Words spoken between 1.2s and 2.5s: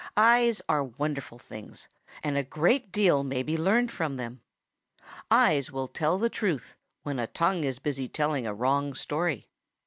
things, and a